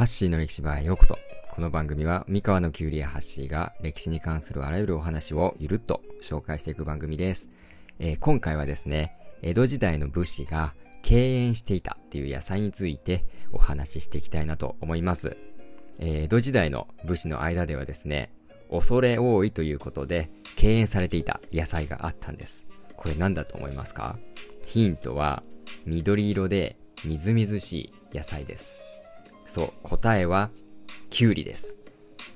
[0.00, 1.18] ハッシーの歴史場へようこそ。
[1.50, 7.50] この番組は三河のキュウリやハッシーが歴史に関するあらゆるお話をゆるっと紹介していく番組です。
[7.98, 15.36] えー、今回はですね、江戸時代の武士が敬遠していたっていう野菜についてお話ししていきたいなと思います。
[15.98, 18.32] えー、江戸時代の武士の間ではですね、
[18.70, 22.68] 恐れ多いということで敬遠されていた野菜があったんです。
[22.96, 24.16] これ何だと思いますか？
[24.64, 25.42] ヒントは
[25.84, 28.86] 緑色でみずみずしい野菜です。
[29.50, 30.50] そう、答えは
[31.10, 31.80] キュウリです。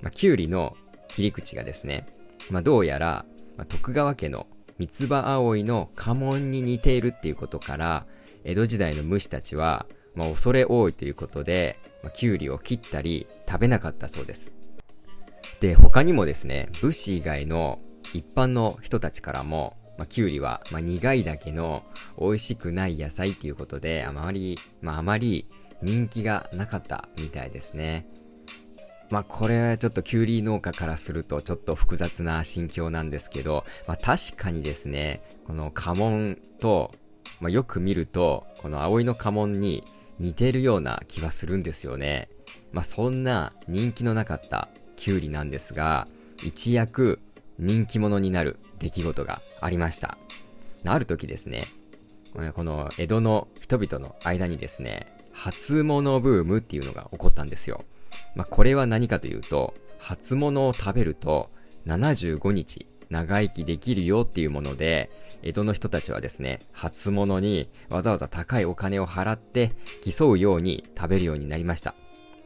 [0.00, 0.76] まあ、キュウリの
[1.08, 2.06] 切り口がですね、
[2.52, 4.46] まあ、どうやら、まあ、徳川家の
[4.78, 8.06] 三つ葉葵の家紋に似ているっていうことから、
[8.44, 14.52] 江戸時代の武士たちは、まあ、恐れ多いということで、まあ、キュウリを切ったり食べなかったそうです。
[15.58, 17.80] で、他にもですね、武士以外の
[18.14, 21.82] 一般の人たちからも、まあ、キュウリは、まあ、苦いだけの
[22.20, 25.48] 美味しくない野菜っていうことで、あまり、まあ、あまり
[25.82, 28.06] 人気がなかったみたいですね。
[29.10, 36.92] まあこれはちょっとキュウリ農家からするとちょっと複雑な心境なんですけど、まあ確かにですね、この家紋と、
[37.40, 39.82] まあよく見ると、この葵の家紋に
[40.18, 42.28] 似てるような気はするんですよね。
[42.72, 46.06] まあそんな人気のなかったキュウリなんですが、
[46.44, 47.18] 一躍
[47.58, 50.18] 人気者になる出来事がありました。
[50.86, 51.62] ある時ですね、
[52.54, 57.82] この江戸の人々の間にですね、初物ブームっていうのが起こったんですよ。
[58.34, 61.48] まあ、これは何かというと、初物を食べると
[61.86, 65.10] 75日長生きできるよっていうもので、
[65.42, 69.72] 江戸の人たちはですね、初物にわざわざ高いお金を払って
[70.04, 71.94] 競うように食べるようになりました。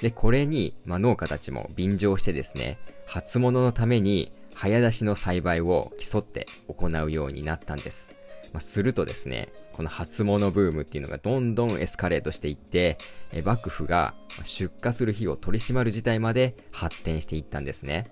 [0.00, 8.17] で、これに、まあ、農家たちも便乗してですね、初物のために早出しの栽培を競って行うようになったんです。
[8.52, 12.98] まあ、するとですね、この初物ブームっていうのがどんどんエスカレートしていって、
[13.32, 18.10] え幕府が出荷する日を取り締まる事態まで発展していったんですね。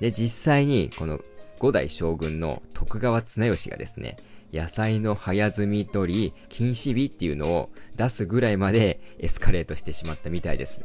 [0.00, 1.20] で、実際にこの
[1.58, 4.16] 五代将軍の徳川綱吉がですね、
[4.52, 10.84] 野菜の早摘み取り禁止日っていうのを出すぐらいまでエスカレートしてしまったみたいです。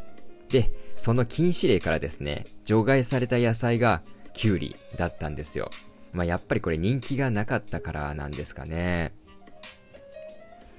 [0.50, 4.02] で、その禁止令からですね、除外された野菜が
[4.34, 5.70] キュウリだったんですよ。
[6.14, 9.14] まあ、やっぱりこれ人気がなかったからなんですかね。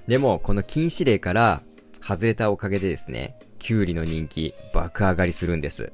[0.06, 1.62] でも、この禁止令から
[2.00, 5.92] 外れたおかげでですね、キュウリの人気爆上がりするんです。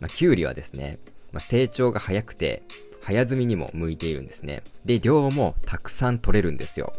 [0.00, 0.98] まあ、キュウリはですね、
[1.32, 2.62] まあ、成長が早くて、
[3.00, 4.62] 早摘みにも向いているんですね。
[4.84, 6.92] で、量もたくさん取れるんですよ。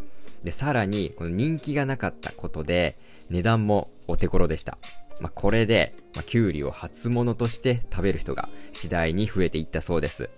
[0.43, 2.95] で、さらに、この人気がなかったことで、
[3.29, 4.77] 値段もお手頃でした。
[5.19, 10.29] まあ、これで、まあ、キュウリを初物として食べる人が次第に増えていったそうです。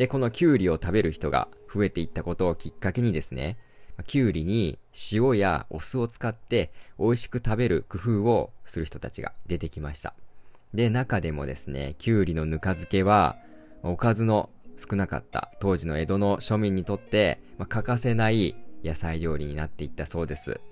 [0.00, 3.58] で、このキュウリを食べる人が増えていったことをきっかけにですね、
[4.06, 4.78] キュウリに
[5.12, 10.14] 塩やお酢を使って美味しく食べる工夫をする人たちが出てきました。
[10.72, 13.36] で、中でもですね、キュウリのぬか漬けは、
[13.82, 20.62] おかずの少なかった当時の江戸の庶民にとって、まあ、欠かせない野菜料理になっていったそうです。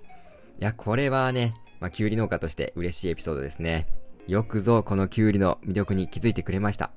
[0.59, 3.85] いや、これはね、まあ、キュウリ農家として嬉しいエピソードですね。
[4.25, 6.89] よくぞこのキュウリの魅力に気づいてくれました。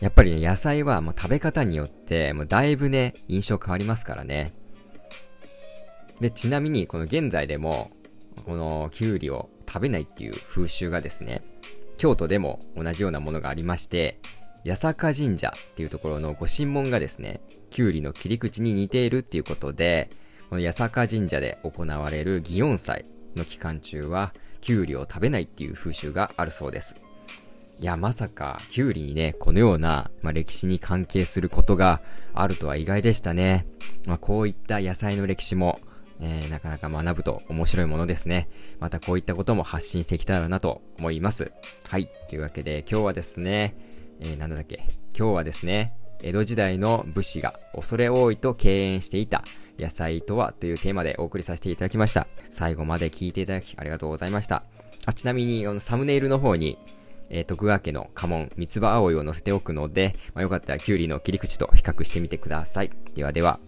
[0.00, 4.52] やっぱりね、野菜はもう食べ方によって、もうだいぶね、印象変わりますからね。
[6.20, 7.90] で、ちなみに、この現在でも、
[8.44, 11.42] このキュウリを食べないっていう風習がですね、
[11.96, 14.18] 京都でも同じようなものがありまして、
[14.66, 17.40] 八坂神社っていうところのご神門がですね、
[17.70, 20.10] キュウリの切り口に似ているっていうことで、
[20.50, 23.04] この八坂神社で行われる祇園祭
[23.34, 27.05] の期間中は、キュウリを食べないっていう風習があるそうです。
[27.78, 32.00] いや、まさか、キュウリにね、このような、まあ、歴史に関係することが
[32.32, 33.66] あるとは意外でしたね。
[34.06, 35.78] まあ、こういった野菜の歴史も、
[36.18, 38.48] えー、なかなか学ぶと面白いものですね。
[38.80, 41.52] またこういったことも発信していけたらなと思います。
[41.86, 42.08] はい。
[42.30, 43.76] というわけで、今日はですね、
[44.20, 44.86] えー、なんだっけ。
[45.16, 45.90] 今日はですね、
[46.22, 49.44] 江戸時代の武士が恐れ多いと敬遠していた
[49.78, 52.26] 野菜とはというテーマでお送りさせていただきました。
[52.48, 54.62] 最後まで聞いていただきありがとうございました。
[55.04, 56.78] あ、ちなみに、あの、サムネイルの方に、
[57.30, 62.90] えー、徳川家の家紋、三つ葉葵を載せておくので、まあ、よかったらキュウリの切り口と比較してみてください。
[63.14, 63.58] ではでは。